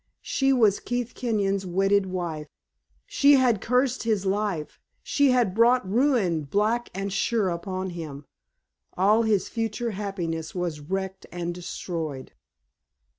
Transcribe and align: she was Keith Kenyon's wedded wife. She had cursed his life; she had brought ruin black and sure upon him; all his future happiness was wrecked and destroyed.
she 0.23 0.51
was 0.51 0.79
Keith 0.79 1.13
Kenyon's 1.13 1.63
wedded 1.63 2.07
wife. 2.07 2.47
She 3.05 3.33
had 3.33 3.61
cursed 3.61 4.01
his 4.01 4.25
life; 4.25 4.79
she 5.03 5.29
had 5.29 5.53
brought 5.53 5.87
ruin 5.87 6.41
black 6.45 6.89
and 6.95 7.13
sure 7.13 7.49
upon 7.49 7.91
him; 7.91 8.25
all 8.97 9.21
his 9.21 9.47
future 9.47 9.91
happiness 9.91 10.55
was 10.55 10.79
wrecked 10.79 11.27
and 11.31 11.53
destroyed. 11.53 12.31